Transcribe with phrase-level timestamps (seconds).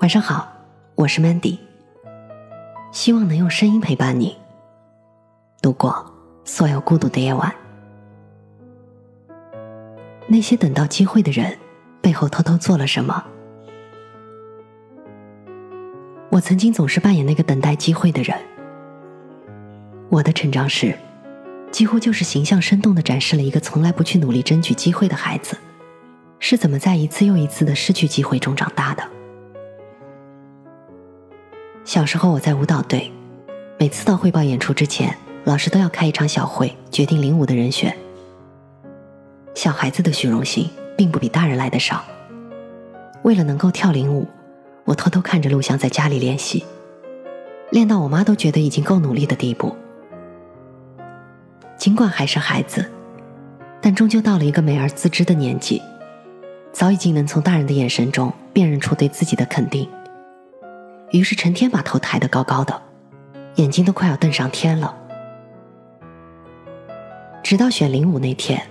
[0.00, 0.50] 晚上好，
[0.94, 1.58] 我是 Mandy，
[2.90, 4.34] 希望能用声音陪伴你
[5.60, 6.10] 度过
[6.42, 7.54] 所有孤独的夜晚。
[10.26, 11.54] 那些等到机会的人，
[12.00, 13.22] 背后偷偷做了什么？
[16.30, 18.34] 我曾经总是扮演那个等待机会的人。
[20.08, 20.96] 我的成长史，
[21.70, 25.58] 几乎就是形象生动的展示了一个从来不去努力争取机会的孩子，
[26.38, 29.06] 是怎么在一次又一次的失去机会中长大的。
[31.90, 33.10] 小时候我在舞蹈队，
[33.76, 35.12] 每次到汇报演出之前，
[35.42, 37.92] 老师都要开一场小会，决定领舞的人选。
[39.56, 42.04] 小孩子的虚荣心并不比大人来的少。
[43.24, 44.28] 为了能够跳领舞，
[44.84, 46.64] 我偷偷看着录像在家里练习，
[47.72, 49.74] 练到我妈都觉得已经够努力的地步。
[51.76, 52.88] 尽管还是孩子，
[53.80, 55.82] 但终究到了一个美而自知的年纪，
[56.72, 59.88] 早已经能从大人的眼神中辨认出对自己的肯定。
[61.10, 62.80] 于是成天把头抬得高高的，
[63.56, 64.96] 眼睛都快要瞪上天了。
[67.42, 68.62] 直到选领舞那天，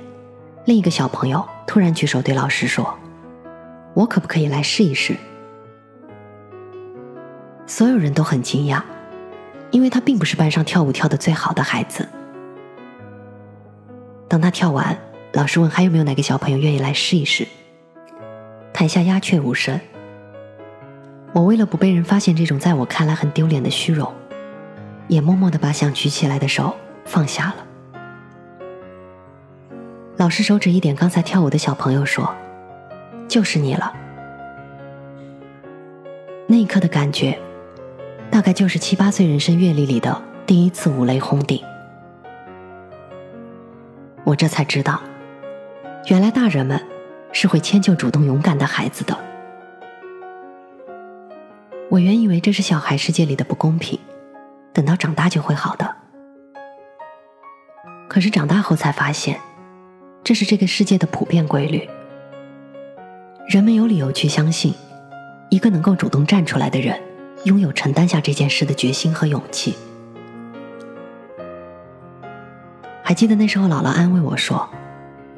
[0.66, 2.98] 另一个小朋友突然举手对老师说
[3.94, 5.18] ：“我可不可以来试一试？”
[7.68, 8.82] 所有人都很惊讶，
[9.72, 12.08] 因为他并不是班上跳舞跳得最好的孩子。
[14.30, 14.98] 当他跳完，
[15.34, 17.46] 老师问还有没有哪个小朋友愿意来试一试，
[18.72, 19.78] 台下鸦雀无声。
[21.34, 24.12] 我为了不被人发现这种在我看来很丢脸的虚荣，
[25.08, 27.66] 也默默的把想举起来的手放下了。
[30.18, 32.36] 老师手指一点刚才跳舞的小朋友说
[33.30, 33.94] ：“就是你了。”
[36.48, 37.40] 那一刻的感觉，
[38.32, 41.64] 大概就是七八岁人生阅历里的第一次五雷轰顶。
[44.24, 45.00] 我这才知道，
[46.08, 46.84] 原来大人们
[47.32, 49.29] 是会迁就主动勇敢的孩子的。
[51.92, 54.00] 我原以为这是小孩世界里的不公平，
[54.72, 55.96] 等到长大就会好的。
[58.08, 59.40] 可是长大后才发现，
[60.24, 61.90] 这是这个世界的普遍规律。
[63.48, 64.72] 人们有理由去相信，
[65.50, 67.02] 一个能够主动站出来的人，
[67.46, 69.74] 拥有承担下这件事的决心和勇气。
[73.02, 74.70] 还记得那时候，姥姥安慰我说：“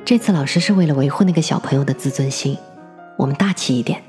[0.03, 2.57] 这次老师是为了维护那个小朋友的自尊心，
[3.17, 4.03] 我们大气一点，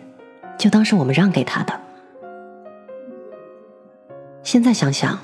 [0.58, 1.80] 就当是我们让给他的。”
[4.42, 5.18] 现在想想，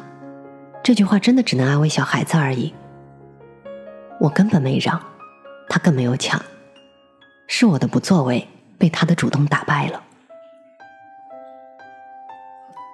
[0.82, 2.72] 这句话真的只能安慰小孩子而已。
[4.20, 5.00] 我根本没让，
[5.68, 6.40] 他更没有抢，
[7.46, 8.46] 是我的不作为
[8.78, 10.02] 被他的主动打败了。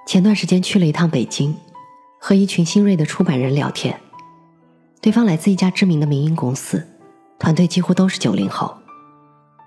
[0.07, 1.55] 前段时间去了一趟北京，
[2.19, 4.01] 和一群新锐的出版人聊天，
[5.01, 6.87] 对方来自一家知名的民营公司，
[7.39, 8.77] 团队几乎都是九零后。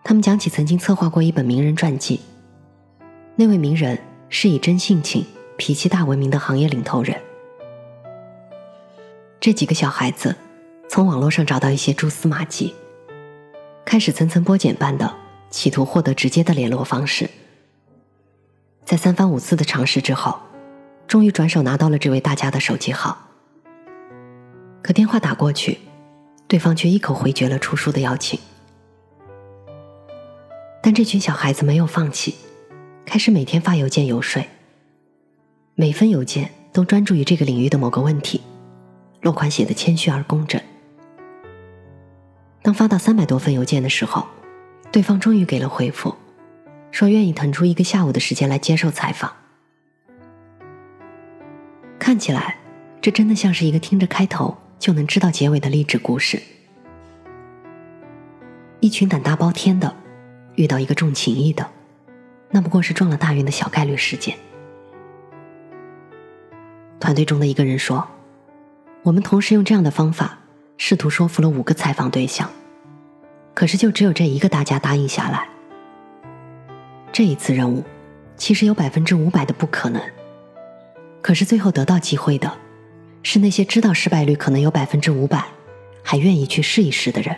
[0.04, 2.20] 他们讲起曾经策划过一本名人传记，
[3.36, 5.24] 那位名人是以真性情。
[5.58, 7.20] 脾气大闻名的行业领头人，
[9.40, 10.36] 这几个小孩子
[10.88, 12.76] 从网络上找到一些蛛丝马迹，
[13.84, 15.12] 开始层层剥茧般的
[15.50, 17.28] 企图获得直接的联络方式。
[18.86, 20.40] 在三番五次的尝试之后，
[21.08, 23.18] 终于转手拿到了这位大家的手机号。
[24.84, 25.80] 可电话打过去，
[26.48, 28.40] 对方却一口回绝了出书的邀请。
[30.84, 32.36] 但这群小孩子没有放弃，
[33.06, 34.42] 开始每天发邮件游说。
[35.80, 38.42] 每封邮件都专注于这个领域的某个问题，
[39.22, 40.60] 落款写的谦虚而工整。
[42.64, 44.26] 当发到三百多份邮件的时候，
[44.92, 46.16] 对方终于给了回复，
[46.90, 49.32] 说愿意腾出一个下午的时间来接受采访。
[52.00, 52.58] 看起来，
[53.00, 56.42] 这真的像是一个听着开头就能知道结尾的励志故事。
[58.80, 59.96] 一群胆大包天的，
[60.56, 61.70] 遇到一个重情义的，
[62.50, 64.36] 那不过是撞了大运的小概率事件。
[67.00, 68.08] 团队中的一个人说
[69.04, 70.40] ：“我们同时用这样的方法，
[70.78, 72.50] 试图说服了五个采访对象，
[73.54, 75.48] 可是就只有这一个大家答应下来。
[77.12, 77.84] 这一次任务，
[78.36, 80.02] 其实有百分之五百的不可能，
[81.22, 82.52] 可是最后得到机会的，
[83.22, 85.46] 是那些知道失败率可能有百分之五百，
[86.04, 87.36] 还愿意去试一试的人。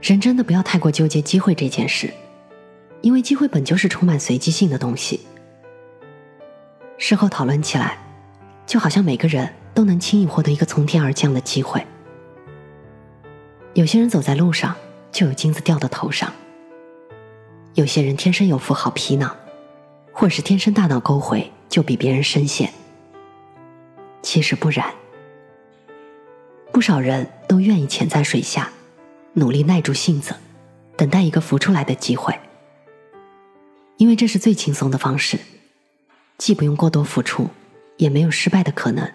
[0.00, 2.12] 人真的不要太过纠结机会这件事，
[3.02, 5.20] 因为机会本就是充满随机性的东西。”
[7.04, 7.98] 事后讨论起来，
[8.64, 11.84] 就好像每个人都能轻易获得一个从天而降的机会。
[13.74, 14.76] 有些人走在路上
[15.10, 16.32] 就有金子掉到头上，
[17.74, 19.36] 有些人天生有副好皮囊，
[20.12, 22.72] 或是天生大脑沟回就比别人深陷。
[24.22, 24.94] 其实不然，
[26.70, 28.70] 不少人都愿意潜在水下，
[29.32, 30.36] 努力耐住性子，
[30.96, 32.38] 等待一个浮出来的机会，
[33.96, 35.40] 因为这是最轻松的方式，
[36.42, 37.48] 既不用过多付出，
[37.98, 39.08] 也没有失败的可能。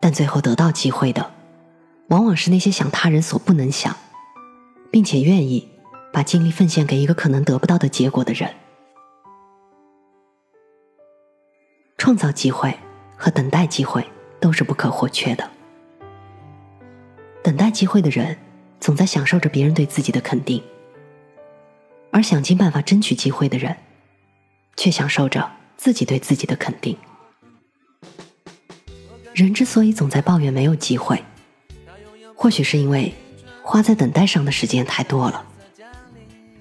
[0.00, 1.30] 但最后得到机会的，
[2.08, 3.96] 往往是那些想他人所不能想，
[4.90, 5.68] 并且愿意
[6.12, 8.52] 把精力奉献给一个可能得不到的结果的人。
[11.98, 12.76] 创造机会
[13.16, 14.04] 和等待机会
[14.40, 15.48] 都是不可或缺的。
[17.44, 18.36] 等待机会的人，
[18.80, 20.60] 总在享受着别人对自己的肯定；
[22.10, 23.76] 而想尽办法争取机会的人，
[24.76, 26.96] 却享受着自己对自己的肯定。
[29.32, 31.24] 人之所以总在抱怨没有机会，
[32.34, 33.12] 或许是因为
[33.62, 35.44] 花在等待上的时间太多了，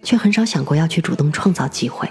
[0.01, 2.09] 却很少想过要去主动创造机会。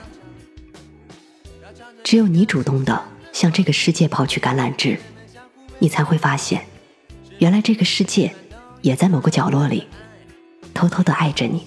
[2.04, 3.02] 只有你主动的
[3.32, 5.00] 向这个世界抛去橄榄枝，
[5.78, 6.64] 你才会发现，
[7.38, 8.32] 原来这个世界
[8.82, 9.88] 也在某个角落里
[10.72, 11.66] 偷偷的爱着你。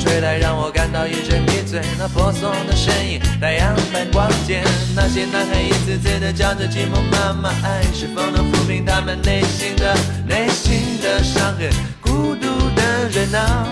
[0.00, 1.80] 吹来，让我感到一阵迷醉。
[1.98, 4.62] 那婆娑的身影，太阳般光洁。
[4.96, 9.94] 那些男孩一次次的叫着寂寞妈妈，爱是否能抚平他们内心的
[10.26, 11.70] 内心的伤痕？
[12.00, 13.66] 孤独的人啊，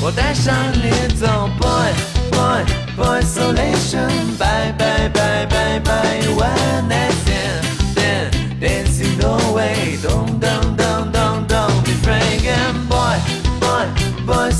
[0.00, 1.92] 我带上你走，boy
[2.30, 2.64] boy
[2.96, 7.14] boy isolation，bye bye bye bye bye，one night
[7.94, 13.18] stand，dancing away，don't don't don't don't don't be frightened boy
[13.60, 13.86] boy
[14.26, 14.50] boy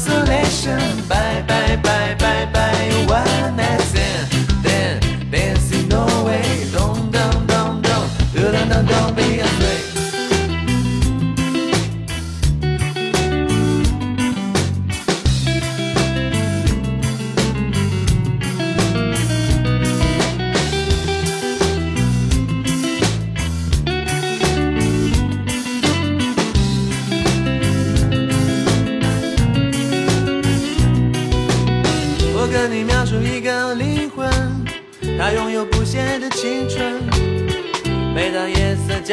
[0.53, 0.79] 生
[1.09, 2.32] 拜拜拜拜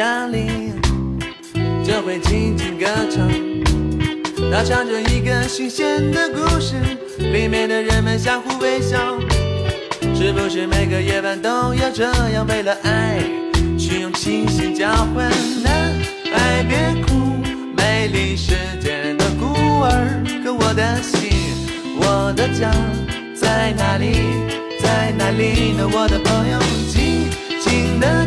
[0.00, 0.80] 夜色降临，
[1.84, 3.28] 就会轻轻歌唱。
[4.50, 6.74] 它唱着一个新鲜的故事，
[7.18, 8.96] 里面的人们相互微笑。
[10.14, 12.46] 是不是每个夜晚都要这样？
[12.46, 13.18] 为了爱，
[13.78, 15.30] 去用清醒交换？
[15.62, 15.94] 男
[16.32, 17.36] 孩别哭，
[17.76, 19.52] 美丽世界的孤
[19.82, 20.24] 儿。
[20.42, 21.30] 可我的心，
[21.96, 22.70] 我的家
[23.34, 24.16] 在哪里？
[24.80, 25.86] 在哪里呢？
[25.92, 26.58] 我的朋友，
[26.88, 27.28] 静
[27.60, 28.26] 静的，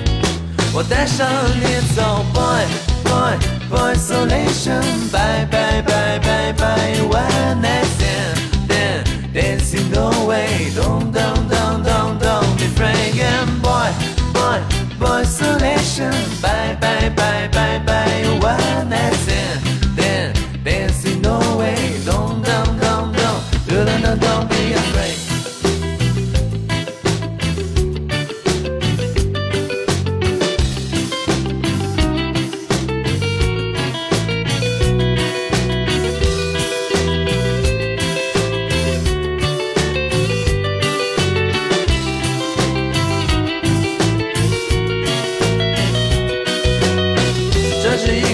[0.73, 1.27] 我带上
[1.59, 2.63] 你走，boy
[3.03, 3.37] boy
[3.69, 12.67] boy isolation，bye bye bye bye bye，one night stand，dan dancing away，don't don't don't don't don't be
[12.67, 13.91] frightened，boy
[14.31, 14.61] boy
[14.97, 19.50] boy isolation，bye bye bye bye bye，one night stand，dan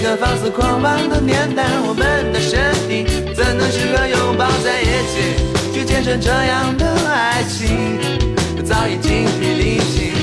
[0.08, 5.36] 这是一个放肆狂妄的年代，我们的身体怎能适合拥抱在一起，
[5.70, 8.00] 去见证这样的爱情？
[8.64, 10.14] 早已精疲力尽，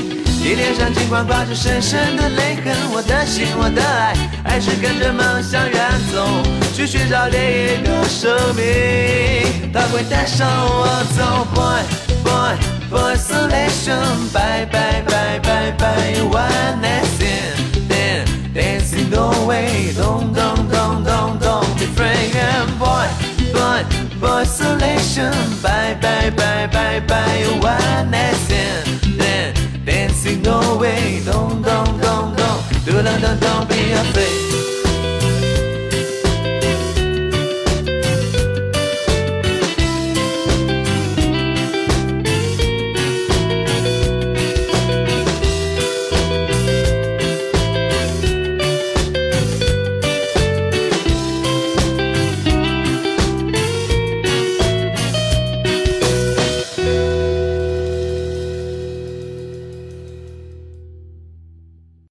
[0.41, 5.79] 你脸上尽管挂着深深的泪痕，我的心，我的爱，还是跟着梦想远
[6.11, 6.25] 走，
[6.73, 11.83] 去寻找另一个生命，它会带上我走，boy
[12.23, 12.57] boy
[12.89, 17.64] boy isolation，bye bye bye bye bye，one Night Stand
[18.55, 23.07] dancing away，don't don't don't don't don't be frightened，boy
[23.53, 23.83] boy.
[24.19, 28.87] Boy isolation，bye bye bye bye bye bye one night stand.
[29.19, 29.53] Then
[29.85, 34.64] dancing away don't don't don't don't don't don't don't be afraid